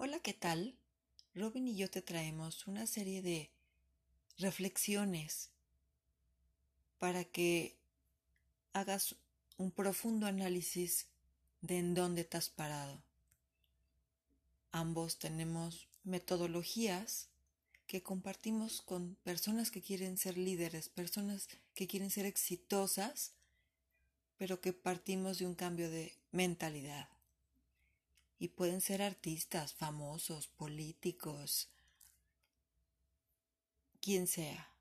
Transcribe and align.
Hola, 0.00 0.20
¿qué 0.20 0.32
tal? 0.32 0.76
Robin 1.34 1.66
y 1.66 1.74
yo 1.74 1.90
te 1.90 2.02
traemos 2.02 2.68
una 2.68 2.86
serie 2.86 3.20
de 3.20 3.50
reflexiones 4.38 5.50
para 7.00 7.24
que 7.24 7.76
hagas 8.74 9.16
un 9.56 9.72
profundo 9.72 10.28
análisis 10.28 11.08
de 11.62 11.78
en 11.78 11.94
dónde 11.94 12.20
estás 12.20 12.48
parado. 12.48 13.02
Ambos 14.70 15.18
tenemos 15.18 15.88
metodologías 16.04 17.26
que 17.88 18.00
compartimos 18.00 18.82
con 18.82 19.16
personas 19.24 19.72
que 19.72 19.82
quieren 19.82 20.16
ser 20.16 20.38
líderes, 20.38 20.88
personas 20.88 21.48
que 21.74 21.88
quieren 21.88 22.12
ser 22.12 22.24
exitosas, 22.24 23.32
pero 24.36 24.60
que 24.60 24.72
partimos 24.72 25.38
de 25.38 25.46
un 25.46 25.56
cambio 25.56 25.90
de 25.90 26.16
mentalidad. 26.30 27.08
Y 28.38 28.48
pueden 28.48 28.80
ser 28.80 29.02
artistas, 29.02 29.74
famosos, 29.74 30.46
políticos, 30.46 31.68
quien 34.00 34.26
sea. 34.26 34.72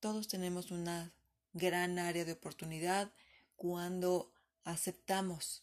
Todos 0.00 0.28
tenemos 0.28 0.70
una 0.70 1.12
gran 1.52 1.98
área 1.98 2.24
de 2.24 2.32
oportunidad 2.32 3.12
cuando 3.56 4.32
aceptamos 4.64 5.62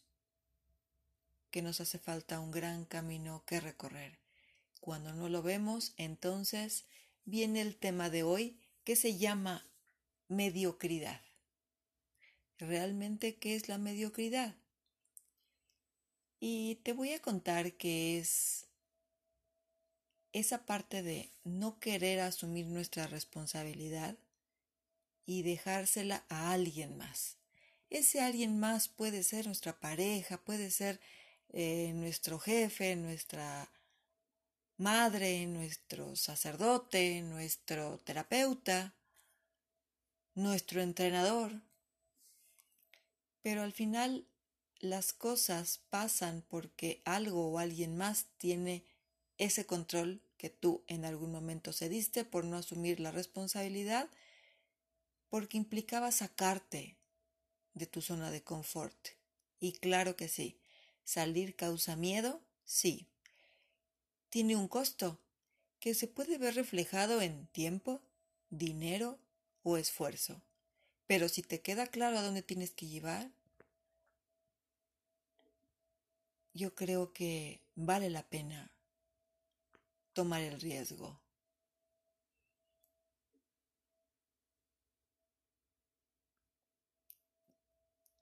que 1.51 1.61
nos 1.61 1.81
hace 1.81 1.99
falta 1.99 2.39
un 2.39 2.49
gran 2.49 2.85
camino 2.85 3.43
que 3.45 3.59
recorrer. 3.59 4.17
Cuando 4.79 5.13
no 5.13 5.29
lo 5.29 5.43
vemos, 5.43 5.93
entonces 5.97 6.85
viene 7.25 7.61
el 7.61 7.75
tema 7.75 8.09
de 8.09 8.23
hoy 8.23 8.57
que 8.83 8.95
se 8.95 9.17
llama 9.17 9.67
mediocridad. 10.27 11.21
¿Realmente 12.57 13.35
qué 13.35 13.55
es 13.55 13.67
la 13.67 13.77
mediocridad? 13.77 14.55
Y 16.43 16.79
te 16.83 16.93
voy 16.93 17.11
a 17.13 17.21
contar 17.21 17.73
que 17.73 18.17
es 18.17 18.65
esa 20.33 20.65
parte 20.65 21.03
de 21.03 21.29
no 21.43 21.79
querer 21.79 22.19
asumir 22.19 22.65
nuestra 22.65 23.05
responsabilidad 23.05 24.17
y 25.27 25.43
dejársela 25.43 26.25
a 26.29 26.51
alguien 26.51 26.97
más. 26.97 27.37
Ese 27.91 28.21
alguien 28.21 28.59
más 28.59 28.87
puede 28.87 29.21
ser 29.21 29.45
nuestra 29.45 29.79
pareja, 29.79 30.41
puede 30.41 30.71
ser 30.71 30.99
eh, 31.49 31.91
nuestro 31.93 32.39
jefe, 32.39 32.95
nuestra 32.95 33.69
madre, 34.77 35.45
nuestro 35.45 36.15
sacerdote, 36.15 37.21
nuestro 37.21 37.99
terapeuta, 37.99 38.95
nuestro 40.33 40.81
entrenador. 40.81 41.61
Pero 43.43 43.61
al 43.61 43.73
final 43.73 44.25
las 44.81 45.13
cosas 45.13 45.79
pasan 45.89 46.43
porque 46.47 47.01
algo 47.05 47.51
o 47.51 47.59
alguien 47.59 47.95
más 47.95 48.25
tiene 48.37 48.85
ese 49.37 49.65
control 49.65 50.21
que 50.37 50.49
tú 50.49 50.83
en 50.87 51.05
algún 51.05 51.31
momento 51.31 51.71
cediste 51.71 52.25
por 52.25 52.45
no 52.45 52.57
asumir 52.57 52.99
la 52.99 53.11
responsabilidad, 53.11 54.09
porque 55.29 55.57
implicaba 55.57 56.11
sacarte 56.11 56.97
de 57.73 57.85
tu 57.85 58.01
zona 58.01 58.31
de 58.31 58.43
confort. 58.43 59.09
Y 59.59 59.73
claro 59.73 60.15
que 60.15 60.27
sí, 60.27 60.59
salir 61.03 61.55
causa 61.55 61.95
miedo, 61.95 62.41
sí. 62.63 63.07
Tiene 64.29 64.55
un 64.55 64.67
costo 64.67 65.19
que 65.79 65.93
se 65.93 66.07
puede 66.07 66.37
ver 66.37 66.55
reflejado 66.55 67.21
en 67.21 67.47
tiempo, 67.47 68.01
dinero 68.49 69.19
o 69.63 69.77
esfuerzo. 69.77 70.41
Pero 71.05 71.29
si 71.29 71.41
te 71.43 71.61
queda 71.61 71.87
claro 71.87 72.17
a 72.17 72.21
dónde 72.23 72.41
tienes 72.41 72.71
que 72.71 72.87
llevar, 72.87 73.31
yo 76.53 76.75
creo 76.75 77.13
que 77.13 77.61
vale 77.75 78.09
la 78.09 78.23
pena 78.27 78.71
tomar 80.13 80.41
el 80.41 80.59
riesgo. 80.59 81.21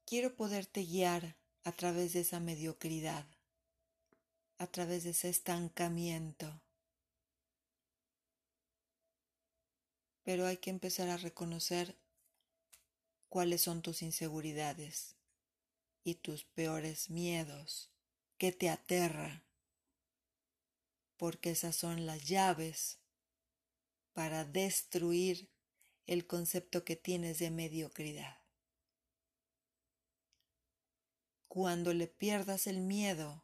Quiero 0.05 0.35
poderte 0.35 0.83
guiar 0.85 1.35
a 1.63 1.71
través 1.71 2.13
de 2.13 2.21
esa 2.21 2.39
mediocridad, 2.39 3.27
a 4.57 4.67
través 4.67 5.03
de 5.03 5.11
ese 5.11 5.29
estancamiento. 5.29 6.61
Pero 10.23 10.45
hay 10.45 10.57
que 10.57 10.69
empezar 10.71 11.09
a 11.09 11.17
reconocer 11.17 11.95
cuáles 13.29 13.61
son 13.61 13.81
tus 13.81 14.01
inseguridades 14.01 15.15
y 16.03 16.15
tus 16.15 16.43
peores 16.43 17.09
miedos 17.09 17.91
que 18.39 18.53
te 18.53 18.69
aterra, 18.69 19.43
porque 21.17 21.51
esas 21.51 21.75
son 21.75 22.05
las 22.05 22.23
llaves 22.23 22.97
para 24.13 24.45
destruir 24.45 25.51
el 26.07 26.25
concepto 26.25 26.85
que 26.85 26.95
tienes 26.95 27.37
de 27.39 27.51
mediocridad. 27.51 28.37
Cuando 31.49 31.93
le 31.93 32.07
pierdas 32.07 32.65
el 32.65 32.79
miedo, 32.79 33.43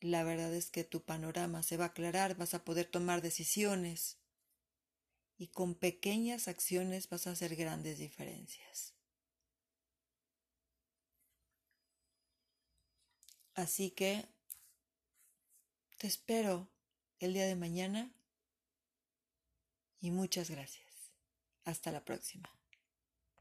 la 0.00 0.22
verdad 0.22 0.54
es 0.54 0.70
que 0.70 0.84
tu 0.84 1.02
panorama 1.04 1.64
se 1.64 1.76
va 1.76 1.86
a 1.86 1.88
aclarar, 1.88 2.36
vas 2.36 2.54
a 2.54 2.64
poder 2.64 2.86
tomar 2.86 3.22
decisiones 3.22 4.18
y 5.36 5.48
con 5.48 5.74
pequeñas 5.74 6.46
acciones 6.46 7.08
vas 7.08 7.26
a 7.26 7.32
hacer 7.32 7.56
grandes 7.56 7.98
diferencias. 7.98 8.94
Así 13.54 13.90
que 13.90 14.26
te 15.98 16.06
espero 16.06 16.68
el 17.18 17.34
día 17.34 17.46
de 17.46 17.56
mañana 17.56 18.12
y 20.00 20.10
muchas 20.10 20.50
gracias. 20.50 21.12
Hasta 21.64 21.92
la 21.92 22.04
próxima. 22.04 22.50